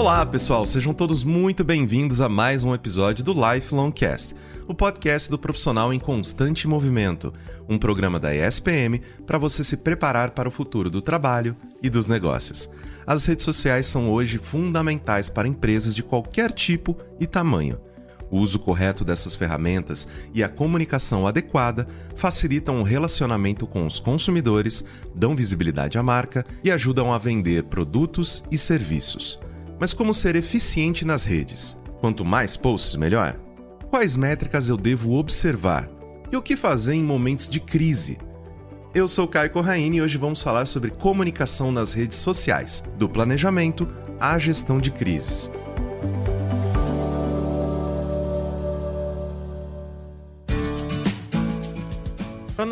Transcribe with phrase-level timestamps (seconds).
[0.00, 4.34] Olá, pessoal, sejam todos muito bem-vindos a mais um episódio do Lifelong Cast,
[4.66, 7.34] o podcast do profissional em constante movimento,
[7.68, 12.06] um programa da ESPM para você se preparar para o futuro do trabalho e dos
[12.06, 12.66] negócios.
[13.06, 17.78] As redes sociais são hoje fundamentais para empresas de qualquer tipo e tamanho.
[18.30, 21.86] O uso correto dessas ferramentas e a comunicação adequada
[22.16, 24.82] facilitam o relacionamento com os consumidores,
[25.14, 29.38] dão visibilidade à marca e ajudam a vender produtos e serviços.
[29.80, 31.74] Mas como ser eficiente nas redes?
[32.00, 33.40] Quanto mais posts, melhor?
[33.88, 35.88] Quais métricas eu devo observar?
[36.30, 38.18] E o que fazer em momentos de crise?
[38.94, 43.88] Eu sou Caio Corraine e hoje vamos falar sobre comunicação nas redes sociais, do planejamento
[44.20, 45.50] à gestão de crises.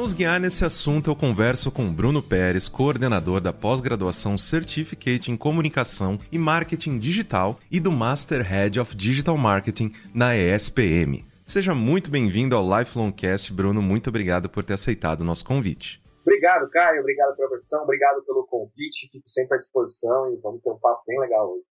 [0.09, 6.19] Nos guiar nesse assunto, eu converso com Bruno Pérez, coordenador da pós-graduação Certificate em Comunicação
[6.33, 11.27] e Marketing Digital e do Master Head of Digital Marketing na ESPM.
[11.47, 13.83] Seja muito bem-vindo ao Lifelong Cast, Bruno.
[13.83, 16.03] Muito obrigado por ter aceitado o nosso convite.
[16.23, 17.01] Obrigado, Caio.
[17.01, 17.83] Obrigado pela versão.
[17.83, 19.11] Obrigado pelo convite.
[19.13, 21.67] Fico sempre à disposição e vamos ter um papo bem legal hoje.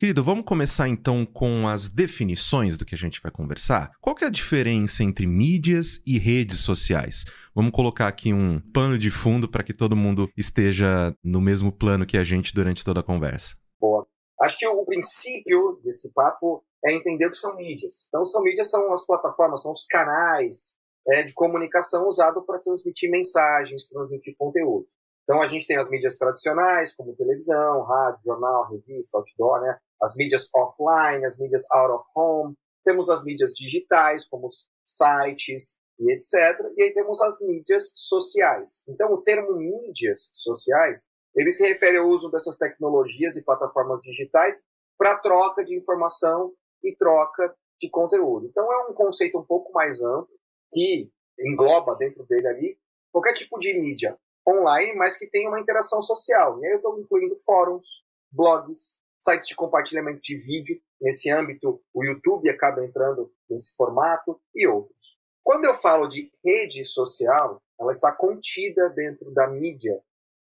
[0.00, 3.90] Querido, vamos começar então com as definições do que a gente vai conversar.
[4.00, 7.26] Qual que é a diferença entre mídias e redes sociais?
[7.54, 12.06] Vamos colocar aqui um pano de fundo para que todo mundo esteja no mesmo plano
[12.06, 13.56] que a gente durante toda a conversa.
[13.78, 14.06] Boa.
[14.40, 18.06] Acho que o princípio desse papo é entender o que são mídias.
[18.08, 23.10] Então, são mídias são as plataformas, são os canais é, de comunicação usados para transmitir
[23.10, 24.86] mensagens, transmitir conteúdo.
[25.22, 29.78] Então a gente tem as mídias tradicionais, como televisão, rádio, jornal, revista, outdoor, né?
[30.02, 32.54] As mídias offline, as mídias out of home.
[32.84, 34.48] Temos as mídias digitais, como
[34.84, 36.58] sites e etc.
[36.76, 38.84] E aí temos as mídias sociais.
[38.88, 44.64] Então o termo mídias sociais, ele se refere ao uso dessas tecnologias e plataformas digitais
[44.98, 48.46] para troca de informação e troca de conteúdo.
[48.46, 50.28] Então é um conceito um pouco mais amplo
[50.72, 52.78] que engloba dentro dele ali
[53.10, 54.16] qualquer tipo de mídia,
[54.48, 56.60] online, mas que tem uma interação social.
[56.60, 60.80] E aí eu estou incluindo fóruns, blogs, sites de compartilhamento de vídeo.
[61.00, 65.18] Nesse âmbito, o YouTube acaba entrando nesse formato e outros.
[65.42, 70.00] Quando eu falo de rede social, ela está contida dentro da mídia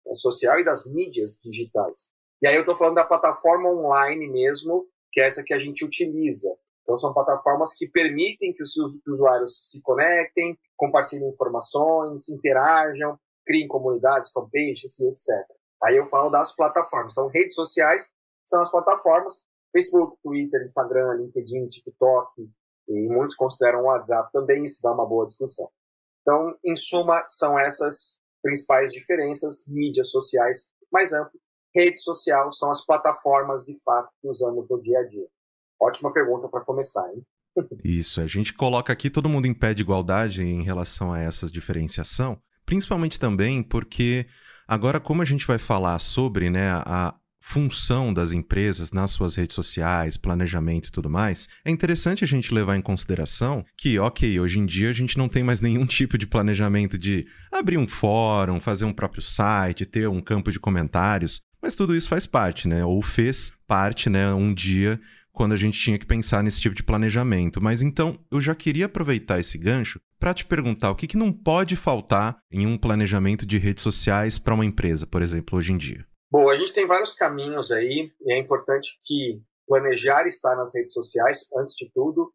[0.04, 2.10] né, social e das mídias digitais.
[2.42, 5.84] E aí eu estou falando da plataforma online mesmo, que é essa que a gente
[5.84, 6.50] utiliza.
[6.82, 8.74] Então são plataformas que permitem que os
[9.06, 13.18] usuários se conectem, compartilhem informações, interajam,
[13.50, 15.44] criem comunidades, fanpages e etc.
[15.82, 17.14] Aí eu falo das plataformas.
[17.14, 18.08] Então, redes sociais
[18.46, 22.48] são as plataformas, Facebook, Twitter, Instagram, LinkedIn, TikTok,
[22.88, 25.68] e muitos consideram o WhatsApp também, isso dá uma boa discussão.
[26.22, 31.38] Então, em suma, são essas principais diferenças, mídias sociais mais amplo,
[31.74, 35.26] rede social são as plataformas de fato que usamos no dia a dia.
[35.80, 37.24] Ótima pergunta para começar, hein?
[37.84, 41.46] Isso, a gente coloca aqui todo mundo em pé de igualdade em relação a essa
[41.46, 44.28] diferenciação, Principalmente também porque
[44.68, 49.56] agora, como a gente vai falar sobre né, a função das empresas nas suas redes
[49.56, 54.60] sociais, planejamento e tudo mais, é interessante a gente levar em consideração que, ok, hoje
[54.60, 58.60] em dia a gente não tem mais nenhum tipo de planejamento de abrir um fórum,
[58.60, 62.84] fazer um próprio site, ter um campo de comentários, mas tudo isso faz parte, né?
[62.84, 65.00] Ou fez parte, né, um dia
[65.32, 67.60] quando a gente tinha que pensar nesse tipo de planejamento.
[67.60, 71.32] Mas então, eu já queria aproveitar esse gancho para te perguntar o que, que não
[71.32, 75.78] pode faltar em um planejamento de redes sociais para uma empresa, por exemplo, hoje em
[75.78, 76.06] dia.
[76.30, 80.92] Bom, a gente tem vários caminhos aí e é importante que planejar estar nas redes
[80.92, 82.32] sociais, antes de tudo,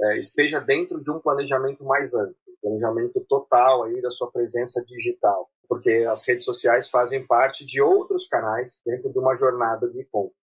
[0.00, 5.48] é, esteja dentro de um planejamento mais amplo, planejamento total aí da sua presença digital,
[5.68, 10.34] porque as redes sociais fazem parte de outros canais dentro de uma jornada de compra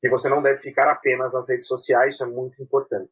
[0.00, 3.10] que você não deve ficar apenas nas redes sociais, isso é muito importante.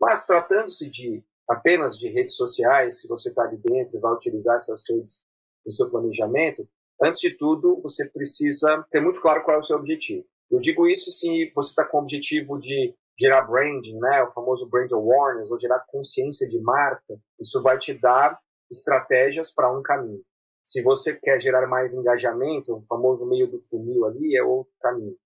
[0.00, 4.56] Mas tratando-se de apenas de redes sociais, se você está ali dentro e vai utilizar
[4.56, 5.24] essas redes
[5.64, 6.68] no seu planejamento,
[7.02, 10.24] antes de tudo, você precisa ter muito claro qual é o seu objetivo.
[10.50, 14.68] Eu digo isso se você está com o objetivo de gerar branding, né, o famoso
[14.68, 18.38] brand awareness, ou gerar consciência de marca, isso vai te dar
[18.70, 20.22] estratégias para um caminho.
[20.64, 25.16] Se você quer gerar mais engajamento, o famoso meio do funil ali é outro caminho.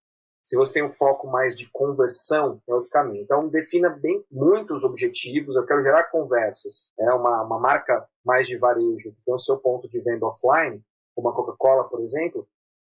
[0.44, 3.22] Se você tem um foco mais de conversão, é outro caminho.
[3.22, 5.54] Então, defina bem muitos objetivos.
[5.54, 6.92] Eu quero gerar conversas.
[6.98, 10.82] É uma, uma marca mais de varejo, que tem o seu ponto de venda offline,
[11.14, 12.46] como a Coca-Cola, por exemplo,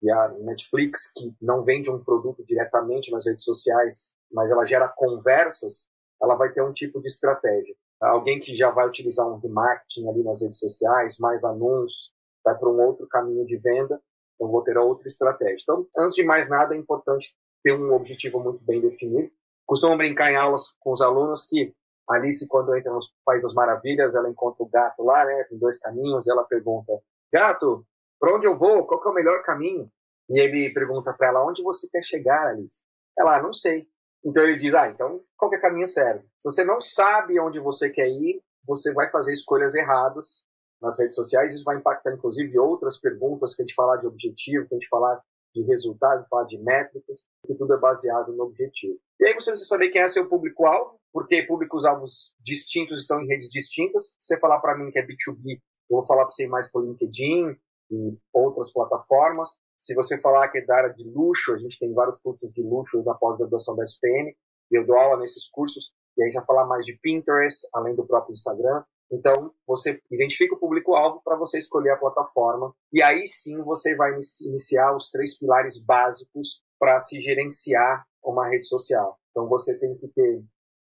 [0.02, 4.88] e a Netflix, que não vende um produto diretamente nas redes sociais, mas ela gera
[4.88, 5.88] conversas,
[6.22, 7.74] ela vai ter um tipo de estratégia.
[8.00, 12.12] Alguém que já vai utilizar um remarketing ali nas redes sociais, mais anúncios,
[12.44, 14.00] vai para um outro caminho de venda,
[14.38, 15.62] então vou ter outra estratégia.
[15.62, 19.30] Então, antes de mais nada, é importante ter um objetivo muito bem definido.
[19.66, 21.74] Costumo brincar em aulas com os alunos que
[22.08, 25.78] Alice, quando entra nos País das Maravilhas, ela encontra o gato lá, né, com dois
[25.78, 26.92] caminhos, ela pergunta,
[27.30, 27.84] gato,
[28.18, 28.86] para onde eu vou?
[28.86, 29.90] Qual é o melhor caminho?
[30.30, 32.84] E ele pergunta para ela, onde você quer chegar, Alice?
[33.18, 33.86] Ela, ah, não sei.
[34.24, 36.24] Então ele diz, ah, então qualquer caminho serve.
[36.38, 40.44] Se você não sabe onde você quer ir, você vai fazer escolhas erradas
[40.80, 41.54] nas redes sociais.
[41.54, 44.88] Isso vai impactar, inclusive, outras perguntas que a gente falar de objetivo, que a gente
[44.88, 45.20] falar
[45.54, 48.98] de resultado, falar de métricas, que tudo é baseado no objetivo.
[49.20, 53.50] E aí você precisa saber quem é seu público-alvo, porque públicos-alvos distintos estão em redes
[53.50, 54.16] distintas.
[54.20, 55.60] Se você falar para mim que é B2B,
[55.90, 57.56] eu vou falar para você mais por LinkedIn
[57.90, 59.56] e outras plataformas.
[59.78, 62.62] Se você falar que é da área de luxo, a gente tem vários cursos de
[62.62, 64.36] luxo na pós-graduação da SPM,
[64.70, 68.06] eu dou aula nesses cursos, e a gente vai falar mais de Pinterest, além do
[68.06, 68.82] próprio Instagram.
[69.10, 74.12] Então, você identifica o público-alvo para você escolher a plataforma, e aí sim você vai
[74.42, 79.18] iniciar os três pilares básicos para se gerenciar uma rede social.
[79.30, 80.42] Então, você tem que ter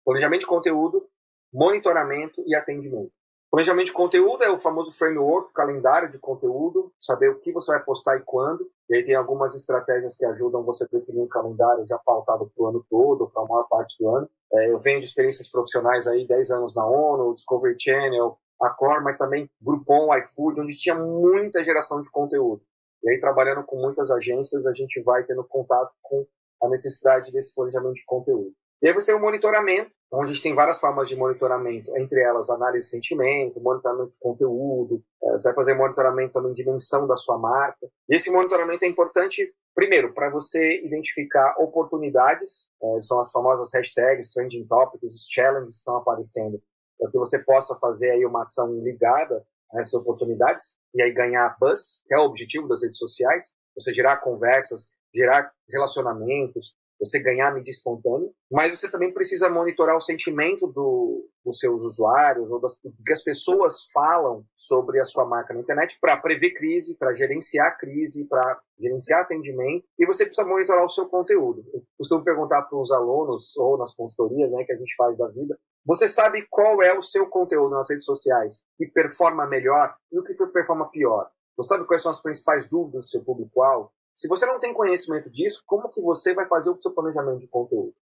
[0.04, 1.06] planejamento de conteúdo,
[1.52, 3.12] monitoramento e atendimento.
[3.56, 7.82] Planejamento de conteúdo é o famoso framework, calendário de conteúdo, saber o que você vai
[7.82, 8.70] postar e quando.
[8.90, 12.62] E aí tem algumas estratégias que ajudam você a definir um calendário já pautado para
[12.62, 14.28] o ano todo, para a maior parte do ano.
[14.52, 19.02] É, eu venho de experiências profissionais aí, 10 anos na ONU, Discovery Channel, a Core,
[19.02, 22.60] mas também Groupon, iFood, onde tinha muita geração de conteúdo.
[23.02, 26.26] E aí, trabalhando com muitas agências, a gente vai tendo contato com
[26.62, 28.52] a necessidade desse planejamento de conteúdo.
[28.82, 32.22] E aí você tem o monitoramento, onde a gente tem várias formas de monitoramento, entre
[32.22, 37.06] elas análise de sentimento, monitoramento de conteúdo, é, você vai fazer monitoramento também de dimensão
[37.06, 37.86] da sua marca.
[38.08, 44.30] E esse monitoramento é importante, primeiro, para você identificar oportunidades, é, são as famosas hashtags,
[44.30, 46.60] trending topics, os challenges que estão aparecendo,
[46.98, 51.56] para que você possa fazer aí uma ação ligada a essas oportunidades e aí ganhar
[51.58, 57.54] buzz, que é o objetivo das redes sociais, você gerar conversas, gerar relacionamentos, você ganhar
[57.54, 62.78] mídia espontânea, mas você também precisa monitorar o sentimento do, dos seus usuários ou das,
[62.78, 67.78] que as pessoas falam sobre a sua marca na internet para prever crise, para gerenciar
[67.78, 71.64] crise, para gerenciar atendimento, e você precisa monitorar o seu conteúdo.
[71.72, 75.28] Eu costumo perguntar para os alunos ou nas consultorias né, que a gente faz da
[75.28, 80.18] vida, você sabe qual é o seu conteúdo nas redes sociais que performa melhor e
[80.18, 81.30] o que performa pior?
[81.56, 83.90] Você sabe quais são as principais dúvidas do seu público-alvo?
[84.16, 87.50] Se você não tem conhecimento disso, como que você vai fazer o seu planejamento de
[87.50, 87.94] conteúdo?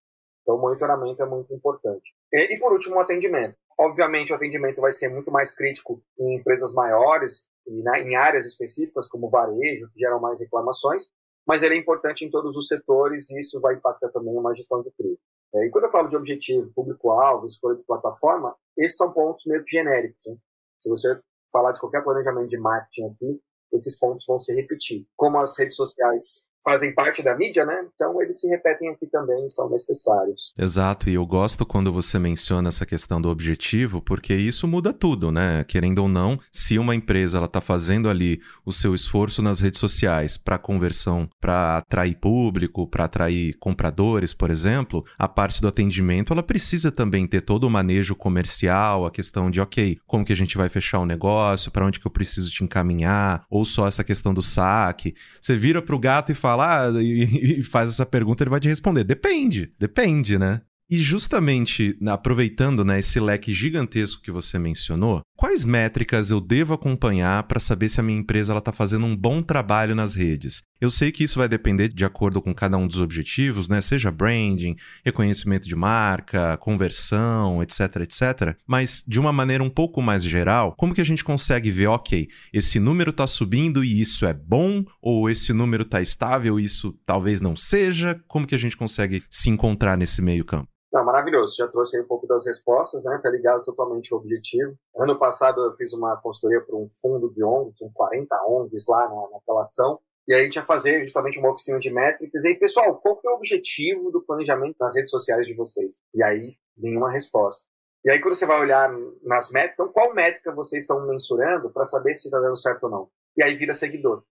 [0.42, 2.14] Então, o monitoramento é muito importante.
[2.32, 3.56] E, por último, o atendimento.
[3.76, 8.46] Obviamente, o atendimento vai ser muito mais crítico em empresas maiores e né, em áreas
[8.46, 11.04] específicas, como varejo, que geram mais reclamações,
[11.44, 14.82] mas ele é importante em todos os setores e isso vai impactar também uma gestão
[14.82, 15.18] de crise.
[15.54, 19.64] É, e quando eu falo de objetivo, público-alvo, escolha de plataforma, esses são pontos meio
[19.66, 20.24] genéricos.
[20.26, 20.36] Né?
[20.78, 21.18] Se você
[21.52, 23.40] falar de qualquer planejamento de marketing aqui,
[23.72, 25.06] esses pontos vão se repetir.
[25.16, 27.84] Como as redes sociais fazem parte da mídia, né?
[27.94, 30.52] Então eles se repetem aqui também, são necessários.
[30.58, 35.30] Exato, e eu gosto quando você menciona essa questão do objetivo, porque isso muda tudo,
[35.30, 35.64] né?
[35.64, 39.78] Querendo ou não, se uma empresa ela tá fazendo ali o seu esforço nas redes
[39.78, 46.32] sociais para conversão, para atrair público, para atrair compradores, por exemplo, a parte do atendimento
[46.32, 50.36] ela precisa também ter todo o manejo comercial, a questão de, ok, como que a
[50.36, 54.02] gente vai fechar o negócio, para onde que eu preciso te encaminhar, ou só essa
[54.02, 55.14] questão do saque.
[55.40, 58.60] Você vira para o gato e fala falar e, e faz essa pergunta, ele vai
[58.60, 59.04] te responder.
[59.04, 60.60] Depende, depende, né?
[60.88, 67.42] E justamente aproveitando né, esse leque gigantesco que você mencionou, quais métricas eu devo acompanhar
[67.44, 70.62] para saber se a minha empresa está fazendo um bom trabalho nas redes?
[70.80, 73.80] Eu sei que isso vai depender de acordo com cada um dos objetivos, né?
[73.80, 78.56] Seja branding, reconhecimento de marca, conversão, etc, etc.
[78.66, 82.28] Mas de uma maneira um pouco mais geral, como que a gente consegue ver, ok,
[82.52, 86.98] esse número está subindo e isso é bom, ou esse número está estável e isso
[87.06, 88.20] talvez não seja?
[88.28, 90.68] Como que a gente consegue se encontrar nesse meio campo?
[90.94, 91.56] Não, maravilhoso.
[91.56, 93.18] Já trouxe um pouco das respostas, né?
[93.20, 94.78] Tá ligado totalmente ao objetivo.
[94.96, 99.08] Ano passado eu fiz uma consultoria para um fundo de ONGs, tinha 40 ONGs lá
[99.08, 99.98] na, naquela ação.
[100.28, 102.44] E aí a gente ia fazer justamente uma oficina de métricas.
[102.44, 105.96] E aí, pessoal, qual que é o objetivo do planejamento nas redes sociais de vocês?
[106.14, 107.66] E aí, nenhuma resposta.
[108.04, 108.88] E aí, quando você vai olhar
[109.24, 112.90] nas métricas, então, qual métrica vocês estão mensurando para saber se está dando certo ou
[112.90, 113.08] não?
[113.36, 114.22] E aí vira seguidor.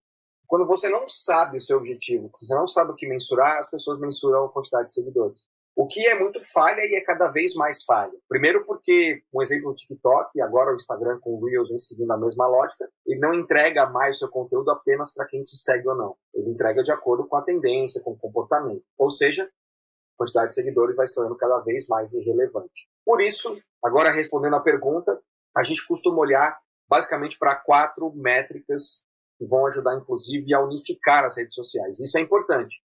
[0.46, 3.98] Quando você não sabe o seu objetivo, você não sabe o que mensurar, as pessoas
[3.98, 5.46] mensuram a quantidade de seguidores.
[5.76, 8.12] O que é muito falha e é cada vez mais falha.
[8.28, 12.12] Primeiro porque, um exemplo do TikTok, e agora o Instagram com o Reels vem seguindo
[12.12, 15.88] a mesma lógica, ele não entrega mais o seu conteúdo apenas para quem te segue
[15.88, 16.16] ou não.
[16.32, 18.84] Ele entrega de acordo com a tendência, com o comportamento.
[18.96, 22.88] Ou seja, a quantidade de seguidores vai se tornando cada vez mais irrelevante.
[23.04, 25.20] Por isso, agora respondendo à pergunta,
[25.56, 26.56] a gente costuma olhar
[26.88, 29.04] basicamente para quatro métricas
[29.36, 31.98] que vão ajudar, inclusive, a unificar as redes sociais.
[31.98, 32.80] Isso é importante.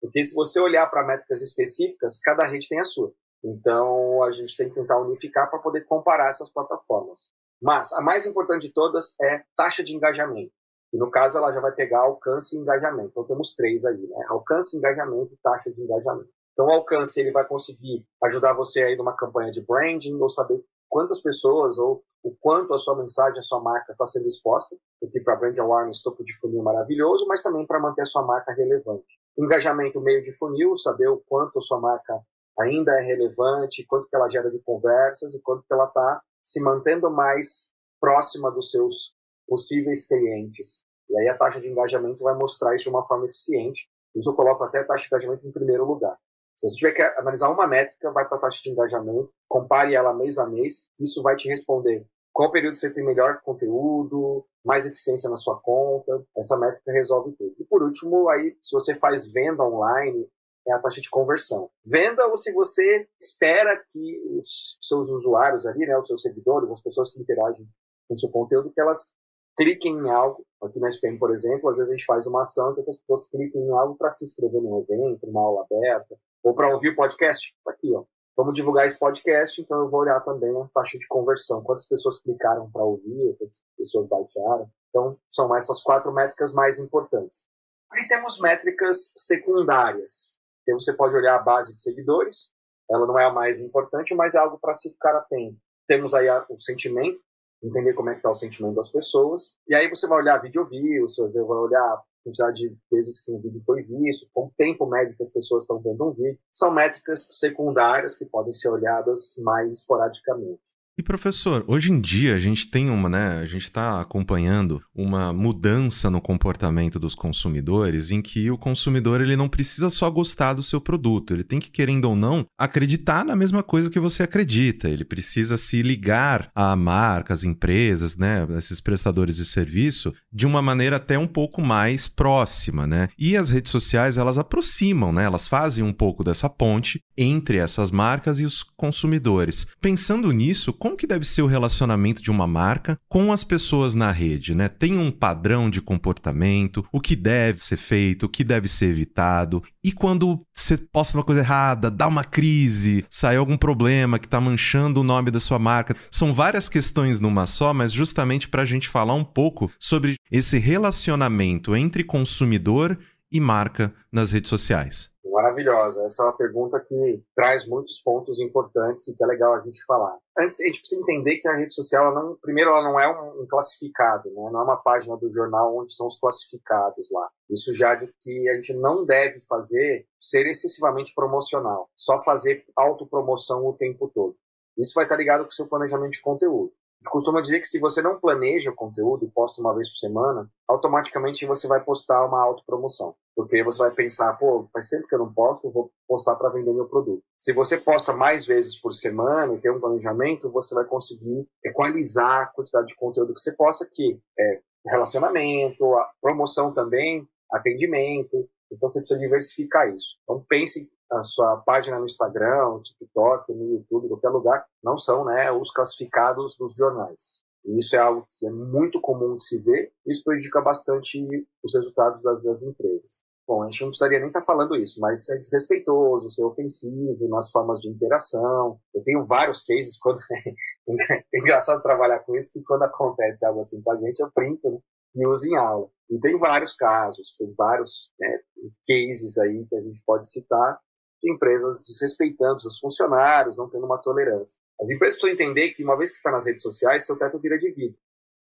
[0.00, 3.12] Porque se você olhar para métricas específicas, cada rede tem a sua.
[3.44, 7.30] Então, a gente tem que tentar unificar para poder comparar essas plataformas.
[7.60, 10.52] Mas a mais importante de todas é taxa de engajamento.
[10.92, 13.10] E no caso, ela já vai pegar alcance e engajamento.
[13.10, 14.26] Então, temos três aí, né?
[14.28, 16.28] Alcance, engajamento e taxa de engajamento.
[16.52, 20.62] Então, o alcance, ele vai conseguir ajudar você aí numa campanha de branding ou saber
[20.88, 25.20] quantas pessoas ou o quanto a sua mensagem, a sua marca está sendo exposta, porque
[25.20, 29.18] para brand awareness, topo de funil maravilhoso, mas também para manter a sua marca relevante.
[29.38, 32.20] Engajamento meio de funil, saber o quanto a sua marca
[32.58, 36.62] ainda é relevante, quanto que ela gera de conversas e quanto que ela está se
[36.62, 39.14] mantendo mais próxima dos seus
[39.46, 40.82] possíveis clientes.
[41.08, 43.88] E aí a taxa de engajamento vai mostrar isso de uma forma eficiente.
[44.14, 46.16] Isso eu coloco até a taxa de engajamento em primeiro lugar.
[46.60, 50.12] Se você tiver que analisar uma métrica, vai para a taxa de engajamento, compare ela
[50.12, 55.30] mês a mês, isso vai te responder qual período você tem melhor conteúdo, mais eficiência
[55.30, 56.22] na sua conta.
[56.36, 57.54] Essa métrica resolve tudo.
[57.58, 60.28] E por último, aí, se você faz venda online,
[60.68, 61.70] é a taxa de conversão.
[61.82, 66.82] Venda ou se você espera que os seus usuários ali, né, os seus seguidores, as
[66.82, 67.66] pessoas que interagem
[68.06, 69.14] com o seu conteúdo, que elas
[69.60, 70.42] cliquem em algo.
[70.62, 73.28] Aqui na SPM, por exemplo, às vezes a gente faz uma ação que as pessoas
[73.28, 76.96] cliquem em algo para se inscrever num evento, numa aula aberta, ou para ouvir o
[76.96, 77.54] podcast.
[77.64, 78.04] Tá aqui, ó.
[78.36, 81.62] Vamos divulgar esse podcast, então eu vou olhar também a taxa de conversão.
[81.62, 84.70] Quantas pessoas clicaram para ouvir, quantas pessoas baixaram.
[84.88, 87.46] Então, são essas quatro métricas mais importantes.
[87.92, 90.38] Aí temos métricas secundárias.
[90.62, 92.52] Então, você pode olhar a base de seguidores.
[92.90, 95.56] Ela não é a mais importante, mas é algo para se ficar atento.
[95.86, 97.20] Temos aí o sentimento,
[97.62, 99.54] entender como é que está o sentimento das pessoas.
[99.68, 103.40] E aí você vai olhar vídeo views, você vai olhar quantidade de vezes que um
[103.40, 106.38] vídeo foi visto, o tempo médio que as pessoas estão vendo um vídeo.
[106.52, 110.79] São métricas secundárias que podem ser olhadas mais esporadicamente.
[111.00, 113.38] E professor, hoje em dia a gente tem uma, né?
[113.38, 119.34] A gente está acompanhando uma mudança no comportamento dos consumidores, em que o consumidor ele
[119.34, 123.34] não precisa só gostar do seu produto, ele tem que querendo ou não acreditar na
[123.34, 124.90] mesma coisa que você acredita.
[124.90, 128.46] Ele precisa se ligar a marcas, empresas, né?
[128.58, 133.08] Esses prestadores de serviço de uma maneira até um pouco mais próxima, né?
[133.18, 135.24] E as redes sociais elas aproximam, né?
[135.24, 139.66] Elas fazem um pouco dessa ponte entre essas marcas e os consumidores.
[139.80, 144.10] Pensando nisso, como que deve ser o relacionamento de uma marca com as pessoas na
[144.10, 144.68] rede, né?
[144.68, 149.62] Tem um padrão de comportamento, o que deve ser feito, o que deve ser evitado.
[149.84, 154.40] E quando você posta uma coisa errada, dá uma crise, sai algum problema que está
[154.40, 155.94] manchando o nome da sua marca.
[156.10, 160.58] São várias questões numa só, mas justamente para a gente falar um pouco sobre esse
[160.58, 162.98] relacionamento entre consumidor
[163.30, 165.08] e marca nas redes sociais.
[165.40, 166.04] Maravilhosa.
[166.04, 169.82] Essa é uma pergunta que traz muitos pontos importantes e que é legal a gente
[169.86, 170.14] falar.
[170.38, 173.42] Antes, a gente precisa entender que a rede social, não, primeiro, ela não é um,
[173.42, 174.50] um classificado, né?
[174.52, 177.26] não é uma página do jornal onde são os classificados lá.
[177.48, 183.66] Isso já de que a gente não deve fazer ser excessivamente promocional, só fazer autopromoção
[183.66, 184.36] o tempo todo.
[184.76, 187.80] Isso vai estar ligado com o seu planejamento de conteúdo gente costuma dizer que se
[187.80, 192.24] você não planeja o conteúdo e posta uma vez por semana, automaticamente você vai postar
[192.26, 193.14] uma autopromoção.
[193.34, 196.74] Porque você vai pensar, pô, faz tempo que eu não posto, vou postar para vender
[196.74, 197.22] meu produto.
[197.38, 202.42] Se você posta mais vezes por semana e tem um planejamento, você vai conseguir equalizar
[202.42, 205.84] a quantidade de conteúdo que você posta, que é relacionamento,
[206.20, 208.46] promoção também, atendimento.
[208.70, 210.18] Então você precisa diversificar isso.
[210.22, 215.24] Então pense a sua página no Instagram, no TikTok, no YouTube, qualquer lugar, não são
[215.24, 217.42] né, os classificados dos jornais.
[217.64, 221.26] E isso é algo que é muito comum de se ver, e isso prejudica bastante
[221.62, 223.22] os resultados das, das empresas.
[223.46, 227.28] Bom, a gente não precisaria nem estar tá falando isso, mas é desrespeitoso, ser ofensivo
[227.28, 228.78] nas formas de interação.
[228.94, 233.82] Eu tenho vários cases, quando é engraçado trabalhar com isso, que quando acontece algo assim
[233.82, 234.78] com a gente, eu printo né,
[235.16, 235.88] e uso em aula.
[236.08, 238.38] E tem vários casos, tem vários né,
[238.86, 240.78] cases aí que a gente pode citar,
[241.20, 244.60] de empresas desrespeitando seus funcionários, não tendo uma tolerância.
[244.80, 247.58] As empresas precisam entender que, uma vez que está nas redes sociais, seu teto vira
[247.58, 247.96] de vida.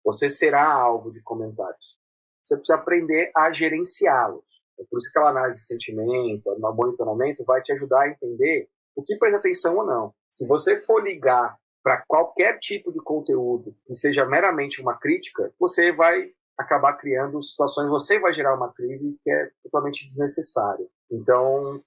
[0.06, 1.98] Você será alvo de comentários.
[2.44, 4.46] Você precisa aprender a gerenciá-los.
[4.80, 8.70] É por isso que aquela análise de sentimento, o monitoramento, vai te ajudar a entender
[8.96, 10.14] o que presta atenção ou não.
[10.32, 15.92] Se você for ligar para qualquer tipo de conteúdo que seja meramente uma crítica, você
[15.92, 20.86] vai acabar criando situações, você vai gerar uma crise que é totalmente desnecessária.
[21.12, 21.82] Então,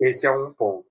[0.00, 0.86] esse é um ponto.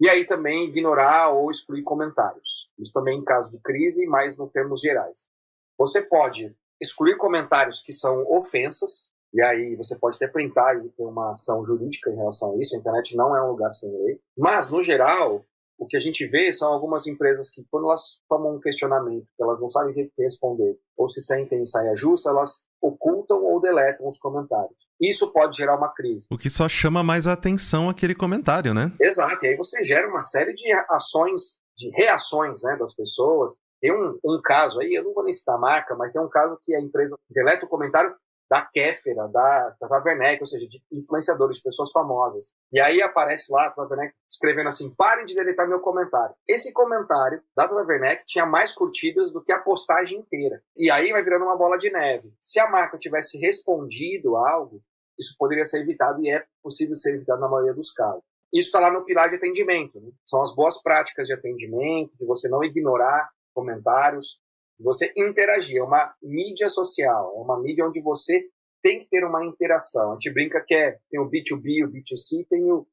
[0.00, 2.68] E aí também ignorar ou excluir comentários.
[2.78, 5.28] Isso também em caso de crise, mas no termos gerais.
[5.78, 11.04] Você pode excluir comentários que são ofensas, e aí você pode até printar e ter
[11.04, 12.74] uma ação jurídica em relação a isso.
[12.74, 14.20] A internet não é um lugar sem lei.
[14.36, 15.44] Mas, no geral,
[15.78, 19.42] o que a gente vê são algumas empresas que, quando elas tomam um questionamento que
[19.42, 24.18] elas não sabem responder, ou se sentem em saia justa, elas ocultam ou deletam os
[24.18, 24.76] comentários.
[25.00, 26.26] Isso pode gerar uma crise.
[26.30, 28.92] O que só chama mais a atenção aquele comentário, né?
[29.00, 33.56] Exato, e aí você gera uma série de ações, de reações né, das pessoas.
[33.80, 36.28] Tem um, um caso aí, eu não vou nem citar a marca, mas tem um
[36.28, 38.14] caso que a empresa deleta o comentário
[38.52, 42.52] da Kéfera, da, da Taverneck, ou seja, de influenciadores, de pessoas famosas.
[42.70, 46.34] E aí aparece lá a Taverneck escrevendo assim: parem de deletar meu comentário.
[46.46, 50.62] Esse comentário da Taverneck tinha mais curtidas do que a postagem inteira.
[50.76, 52.30] E aí vai virando uma bola de neve.
[52.42, 54.82] Se a marca tivesse respondido algo,
[55.18, 58.22] isso poderia ser evitado e é possível ser evitado na maioria dos casos.
[58.52, 59.98] Isso está lá no pilar de atendimento.
[59.98, 60.10] Né?
[60.26, 64.38] São as boas práticas de atendimento, de você não ignorar comentários,
[64.78, 65.78] você interagir.
[65.78, 68.48] É uma mídia social, é uma mídia onde você
[68.82, 70.10] tem que ter uma interação.
[70.10, 72.86] A gente brinca que é, tem o B2B, o B2C, tem o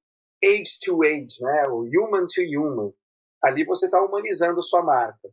[0.44, 1.68] age to age, né?
[1.68, 2.94] o human to human.
[3.44, 5.30] Ali você está humanizando sua marca.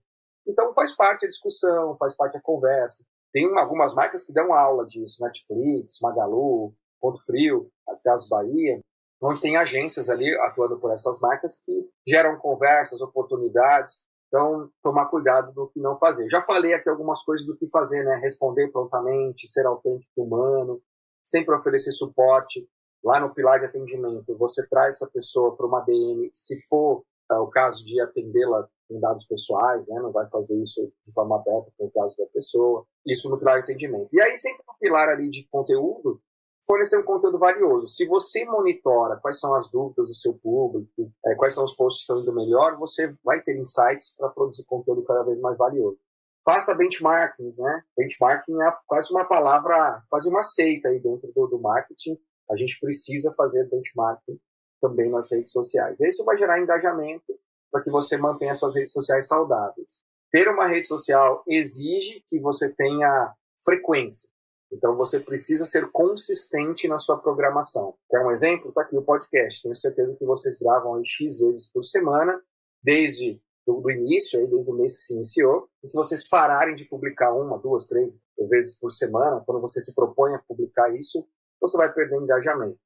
[0.46, 3.04] Então faz parte da discussão, faz parte da conversa.
[3.32, 8.80] Tem algumas marcas que dão aula disso, Netflix, Magalu, Ponto Frio, as Gás Bahia,
[9.20, 15.50] onde tem agências ali atuando por essas marcas que geram conversas, oportunidades, então, tomar cuidado
[15.52, 16.28] do que não fazer.
[16.28, 18.16] Já falei aqui algumas coisas do que fazer, né?
[18.16, 20.82] Responder prontamente, ser autêntico humano,
[21.24, 22.68] sempre oferecer suporte.
[23.02, 27.34] Lá no pilar de atendimento, você traz essa pessoa para uma DM, se for é,
[27.36, 30.00] o caso de atendê-la em dados pessoais, né?
[30.00, 32.84] Não vai fazer isso de forma aberta com os dados da pessoa.
[33.06, 34.08] Isso no pilar de atendimento.
[34.12, 36.20] E aí, sempre no pilar ali de conteúdo,
[36.66, 37.86] fornecer um conteúdo valioso.
[37.86, 42.00] Se você monitora quais são as dúvidas do seu público, é, quais são os posts
[42.00, 45.98] que estão indo melhor, você vai ter insights para produzir conteúdo cada vez mais valioso.
[46.44, 47.82] Faça benchmarkings, né?
[47.96, 52.18] Benchmarking é quase uma palavra, quase uma seita aí dentro do, do marketing.
[52.50, 54.38] A gente precisa fazer benchmarking
[54.80, 55.96] também nas redes sociais.
[56.00, 57.36] Isso vai gerar engajamento
[57.70, 60.04] para que você mantenha suas redes sociais saudáveis.
[60.30, 64.30] Ter uma rede social exige que você tenha frequência.
[64.76, 67.94] Então você precisa ser consistente na sua programação.
[68.10, 68.68] Quer um exemplo?
[68.68, 69.62] Está aqui o podcast.
[69.62, 72.38] Tenho certeza que vocês gravam aí X vezes por semana,
[72.82, 75.68] desde do, início, aí, desde o mês que se iniciou.
[75.82, 79.94] E se vocês pararem de publicar uma, duas, três vezes por semana, quando você se
[79.94, 81.26] propõe a publicar isso,
[81.60, 82.78] você vai perder engajamento.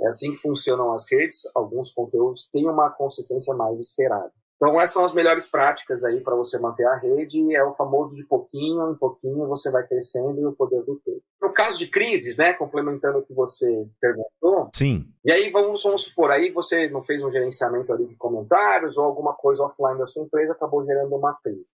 [0.00, 1.42] É assim que funcionam as redes.
[1.54, 4.32] Alguns conteúdos têm uma consistência mais esperada.
[4.56, 7.54] Então, essas são as melhores práticas aí para você manter a rede.
[7.54, 11.22] É o famoso de pouquinho em pouquinho você vai crescendo e o poder do todo.
[11.40, 14.70] No caso de crises, né, complementando o que você perguntou.
[14.74, 15.06] Sim.
[15.24, 19.04] E aí vamos, vamos supor aí você não fez um gerenciamento ali de comentários ou
[19.04, 21.72] alguma coisa offline da sua empresa acabou gerando uma crise.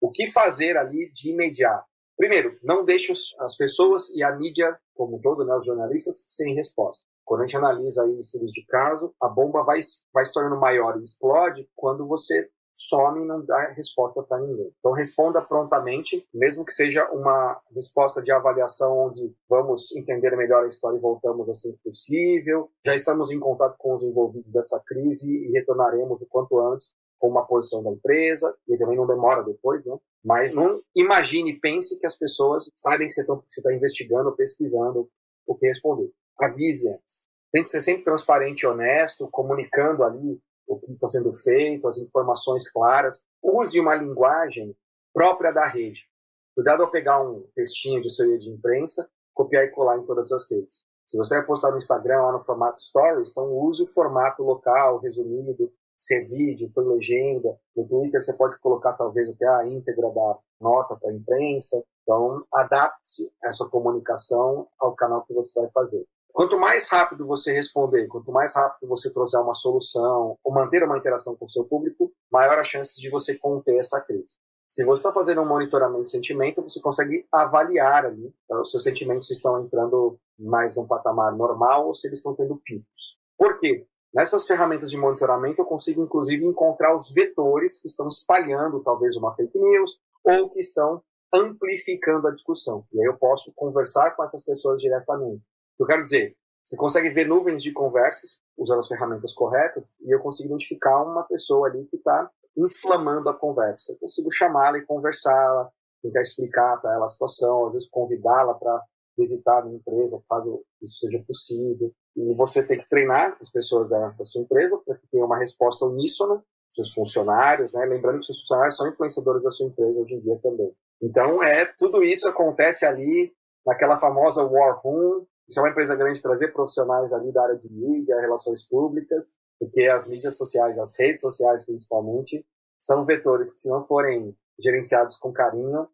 [0.00, 1.86] O que fazer ali de imediato?
[2.16, 7.04] Primeiro, não deixe as pessoas e a mídia, como todo, né, os jornalistas, sem resposta.
[7.24, 9.78] Quando a gente analisa aí estudos de caso, a bomba vai,
[10.12, 14.72] vai se tornando maior e explode quando você some e não dá resposta para ninguém.
[14.78, 20.68] Então responda prontamente, mesmo que seja uma resposta de avaliação onde vamos entender melhor a
[20.68, 22.70] história e voltamos assim que possível.
[22.84, 27.28] Já estamos em contato com os envolvidos dessa crise e retornaremos o quanto antes com
[27.28, 29.96] uma posição da empresa, e também não demora depois, né?
[30.24, 35.08] Mas não imagine, pense que as pessoas sabem que você está investigando, pesquisando
[35.46, 37.26] o que responder avise antes.
[37.52, 41.98] Tem que ser sempre transparente e honesto, comunicando ali o que está sendo feito, as
[41.98, 43.24] informações claras.
[43.42, 44.74] Use uma linguagem
[45.12, 46.08] própria da rede.
[46.54, 50.50] Cuidado ao pegar um textinho de assessoria de imprensa, copiar e colar em todas as
[50.50, 50.84] redes.
[51.06, 54.98] Se você vai postar no Instagram lá no formato Stories, então use o formato local,
[54.98, 57.56] resumido, se é vídeo, por legenda.
[57.76, 61.82] No Twitter você pode colocar talvez até a íntegra da nota para a imprensa.
[62.02, 66.04] Então, adapte essa comunicação ao canal que você vai fazer.
[66.32, 70.96] Quanto mais rápido você responder, quanto mais rápido você trouxer uma solução ou manter uma
[70.96, 74.36] interação com o seu público, maior a chance de você conter essa crise.
[74.66, 78.82] Se você está fazendo um monitoramento de sentimento, você consegue avaliar ali então, os seus
[78.82, 83.18] sentimentos estão entrando mais num patamar normal ou se eles estão tendo picos.
[83.36, 83.86] Por quê?
[84.14, 89.34] Nessas ferramentas de monitoramento, eu consigo inclusive encontrar os vetores que estão espalhando talvez uma
[89.34, 91.02] fake news ou que estão
[91.34, 92.86] amplificando a discussão.
[92.92, 95.42] E aí eu posso conversar com essas pessoas diretamente.
[95.82, 100.20] Eu quero dizer, você consegue ver nuvens de conversas usando as ferramentas corretas e eu
[100.20, 103.92] consigo identificar uma pessoa ali que está inflamando a conversa.
[103.92, 105.68] Eu consigo chamá-la e conversá-la,
[106.00, 108.80] tentar explicar para ela a situação, às vezes convidá-la para
[109.18, 111.92] visitar a minha empresa, caso isso seja possível.
[112.16, 115.38] E você tem que treinar as pessoas da, da sua empresa para que tenha uma
[115.38, 117.84] resposta uníssona, seus funcionários, né?
[117.86, 120.72] lembrando que seus funcionários são influenciadores da sua empresa hoje em dia também.
[121.02, 123.34] Então, é tudo isso acontece ali
[123.66, 127.70] naquela famosa war room, se é uma empresa grande, trazer profissionais ali da área de
[127.70, 132.44] mídia, relações públicas, porque as mídias sociais, as redes sociais principalmente,
[132.80, 135.86] são vetores que, se não forem gerenciados com carinho,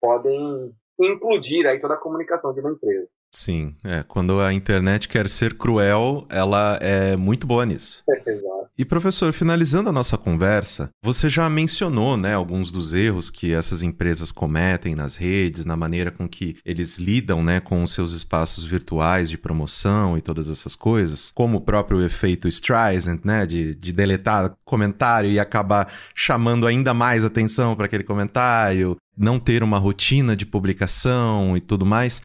[0.00, 3.08] podem implodir aí toda a comunicação de uma empresa.
[3.32, 4.02] Sim, é.
[4.02, 8.02] Quando a internet quer ser cruel, ela é muito boa nisso.
[8.08, 8.67] É, exato.
[8.80, 13.82] E professor, finalizando a nossa conversa, você já mencionou, né, alguns dos erros que essas
[13.82, 18.64] empresas cometem nas redes, na maneira com que eles lidam, né, com os seus espaços
[18.64, 23.92] virtuais de promoção e todas essas coisas, como o próprio efeito Streisand, né, de, de
[23.92, 30.36] deletar comentário e acabar chamando ainda mais atenção para aquele comentário, não ter uma rotina
[30.36, 32.20] de publicação e tudo mais.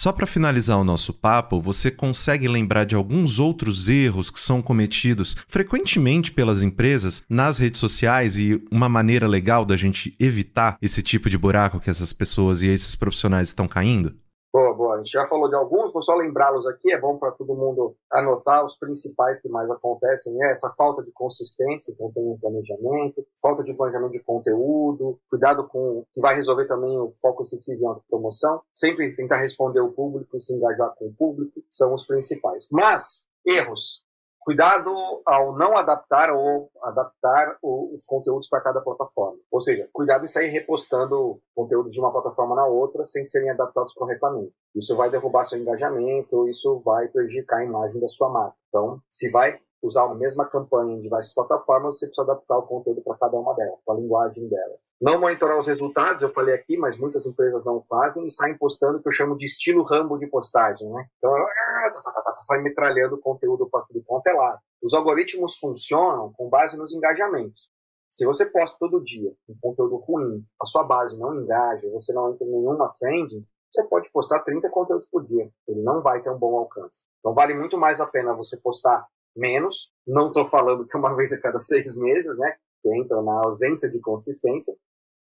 [0.00, 4.62] Só para finalizar o nosso papo, você consegue lembrar de alguns outros erros que são
[4.62, 11.02] cometidos frequentemente pelas empresas nas redes sociais e uma maneira legal da gente evitar esse
[11.02, 14.14] tipo de buraco que essas pessoas e esses profissionais estão caindo?
[14.58, 14.94] Boa, boa.
[14.94, 16.92] A gente já falou de alguns, vou só lembrá-los aqui.
[16.92, 20.34] É bom para todo mundo anotar os principais que mais acontecem.
[20.42, 26.04] É essa falta de consistência, então tem planejamento, falta de planejamento de conteúdo, cuidado com
[26.12, 28.60] que vai resolver também o foco excessivo em autopromoção.
[28.74, 32.66] Sempre tentar responder o público se engajar com o público são os principais.
[32.72, 34.07] Mas erros
[34.48, 34.90] Cuidado
[35.26, 39.36] ao não adaptar ou adaptar os conteúdos para cada plataforma.
[39.52, 43.92] Ou seja, cuidado em sair repostando conteúdos de uma plataforma na outra sem serem adaptados
[43.92, 44.54] corretamente.
[44.74, 48.56] Isso vai derrubar seu engajamento, isso vai prejudicar a imagem da sua marca.
[48.70, 53.00] Então, se vai usar a mesma campanha em diversas plataformas, você precisa adaptar o conteúdo
[53.02, 54.80] para cada uma delas, para a linguagem delas.
[55.00, 58.98] Não monitorar os resultados, eu falei aqui, mas muitas empresas não fazem e saem postando
[58.98, 61.06] o que eu chamo de estilo Rambo de postagem, né?
[61.18, 64.58] Então, ah, tá, tá, tá, sai metralhando conteúdo para tudo quanto é lado.
[64.82, 67.68] Os algoritmos funcionam com base nos engajamentos.
[68.10, 72.32] Se você posta todo dia um conteúdo ruim, a sua base não engaja, você não
[72.32, 75.50] entra em nenhuma trend, você pode postar 30 conteúdos por dia.
[75.66, 77.04] Ele não vai ter um bom alcance.
[77.20, 79.06] Então vale muito mais a pena você postar
[79.38, 79.90] menos.
[80.06, 82.56] Não estou falando que uma vez a cada seis meses, né?
[82.82, 84.74] Que entra na ausência de consistência,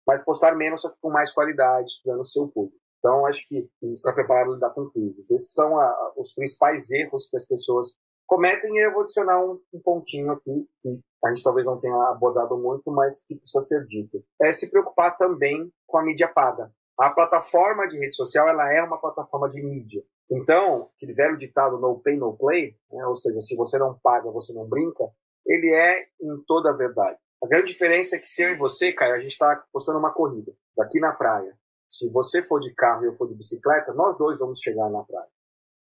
[0.06, 2.78] mas postar menos só que com mais qualidade, estudando o seu público.
[2.98, 5.30] Então, acho que está preparado para lidar com crises.
[5.30, 7.94] Esses são a, os principais erros que as pessoas
[8.26, 8.74] cometem.
[8.74, 12.56] E eu vou adicionar um, um, pontinho aqui, que a gente talvez não tenha abordado
[12.56, 14.24] muito, mas que precisa ser dito.
[14.40, 16.72] É se preocupar também com a mídia paga.
[16.98, 20.02] A plataforma de rede social ela é uma plataforma de mídia.
[20.30, 24.30] Então, aquele velho ditado no pay, no play, né, ou seja, se você não paga,
[24.30, 25.04] você não brinca,
[25.46, 27.18] ele é em toda a verdade.
[27.42, 30.12] A grande diferença é que se eu e você, Caio, a gente está postando uma
[30.12, 31.54] corrida daqui na praia.
[31.88, 35.02] Se você for de carro e eu for de bicicleta, nós dois vamos chegar na
[35.02, 35.28] praia.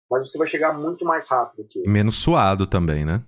[0.09, 1.91] Mas você vai chegar muito mais rápido que eu.
[1.91, 3.23] Menos suado também, né?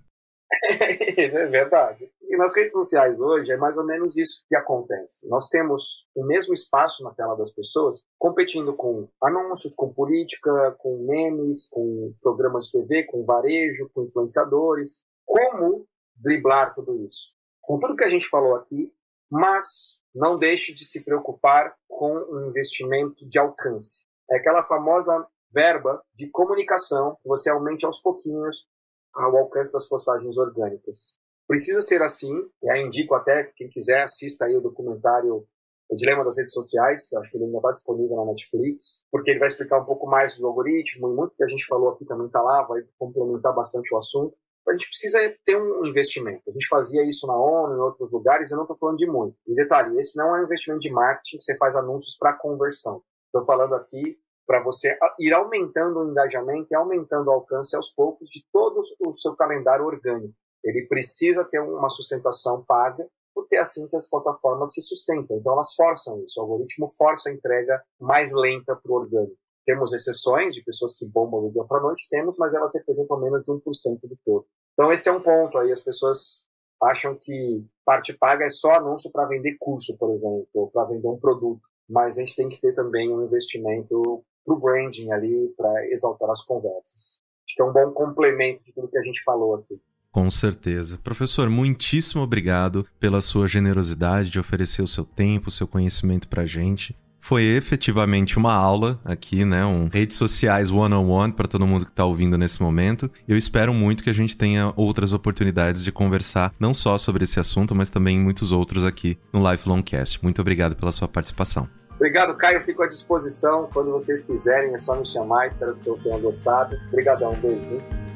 [0.80, 2.10] é verdade.
[2.40, 5.28] Nas redes sociais hoje é mais ou menos isso que acontece.
[5.28, 11.06] Nós temos o mesmo espaço na tela das pessoas, competindo com anúncios, com política, com
[11.06, 15.04] memes, com programas de TV, com varejo, com influenciadores.
[15.26, 17.34] Como driblar tudo isso?
[17.60, 18.90] Com tudo que a gente falou aqui,
[19.30, 24.06] mas não deixe de se preocupar com um investimento de alcance.
[24.32, 28.66] É aquela famosa verba de comunicação que você aumente aos pouquinhos
[29.14, 31.19] ao alcance das postagens orgânicas.
[31.50, 32.32] Precisa ser assim,
[32.62, 35.48] e aí indico até, quem quiser, assista aí o documentário
[35.90, 39.40] O Dilema das Redes Sociais, acho que ele ainda está disponível na Netflix, porque ele
[39.40, 42.28] vai explicar um pouco mais do algoritmo, e muito que a gente falou aqui também
[42.28, 44.38] está lá, vai complementar bastante o assunto.
[44.68, 46.44] A gente precisa ter um investimento.
[46.48, 49.36] A gente fazia isso na ONU, em outros lugares, eu não estou falando de muito.
[49.48, 53.02] E detalhe, esse não é um investimento de marketing que você faz anúncios para conversão.
[53.26, 58.30] Estou falando aqui para você ir aumentando o engajamento e aumentando o alcance aos poucos
[58.30, 60.36] de todo o seu calendário orgânico.
[60.64, 65.38] Ele precisa ter uma sustentação paga, porque é assim que as plataformas se sustentam.
[65.38, 66.40] Então, elas forçam isso.
[66.40, 69.38] O algoritmo força a entrega mais lenta para o orgânico.
[69.66, 73.44] Temos exceções de pessoas que bombam do dia para noite, temos, mas elas representam menos
[73.44, 73.62] de 1%
[74.02, 74.46] do todo.
[74.74, 75.72] Então, esse é um ponto aí.
[75.72, 76.44] As pessoas
[76.82, 81.08] acham que parte paga é só anúncio para vender curso, por exemplo, ou para vender
[81.08, 81.62] um produto.
[81.88, 86.30] Mas a gente tem que ter também um investimento para o branding ali, para exaltar
[86.30, 87.20] as conversas.
[87.46, 89.82] Acho que é um bom complemento de tudo que a gente falou aqui.
[90.20, 91.00] Com certeza.
[91.02, 96.42] Professor, muitíssimo obrigado pela sua generosidade de oferecer o seu tempo, o seu conhecimento para
[96.42, 96.94] a gente.
[97.22, 99.66] Foi efetivamente uma aula aqui, né?
[99.66, 103.10] Um redes sociais one-on-one para todo mundo que está ouvindo nesse momento.
[103.26, 107.40] Eu espero muito que a gente tenha outras oportunidades de conversar, não só sobre esse
[107.40, 110.22] assunto, mas também muitos outros aqui no Lifelong Cast.
[110.22, 111.70] Muito obrigado pela sua participação.
[111.96, 112.60] Obrigado, Caio.
[112.60, 113.70] Fico à disposição.
[113.72, 115.48] Quando vocês quiserem, é só me chamar.
[115.48, 116.78] Espero que eu tenha gostado.
[116.90, 117.32] Obrigadão.
[117.32, 118.09] Um beijo.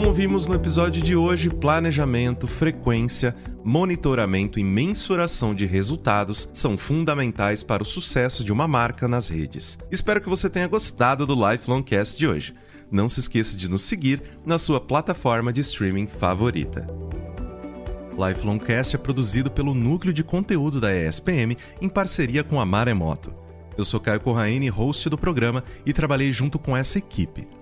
[0.00, 7.62] Como vimos no episódio de hoje, planejamento, frequência, monitoramento e mensuração de resultados são fundamentais
[7.62, 9.78] para o sucesso de uma marca nas redes.
[9.90, 12.54] Espero que você tenha gostado do Lifelong Cast de hoje.
[12.90, 16.86] Não se esqueça de nos seguir na sua plataforma de streaming favorita.
[18.16, 23.34] Lifelongcast é produzido pelo núcleo de conteúdo da ESPM em parceria com a Maremoto.
[23.76, 27.59] Eu sou Caio Corraine, host do programa, e trabalhei junto com essa equipe.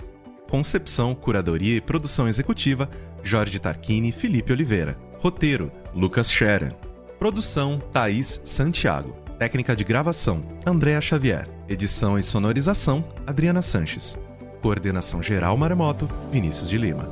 [0.50, 2.88] Concepção, curadoria e produção executiva:
[3.22, 4.96] Jorge Tarquini e Felipe Oliveira.
[5.18, 6.74] Roteiro: Lucas Scherer.
[7.18, 9.14] Produção: Thaís Santiago.
[9.38, 11.48] Técnica de gravação: Andréa Xavier.
[11.68, 14.18] Edição e sonorização: Adriana Sanches.
[14.62, 17.06] Coordenação geral Maremoto: Vinícius de Lima.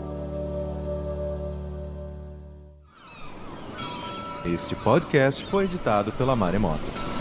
[4.46, 7.15] Este podcast foi editado pela Maremoto.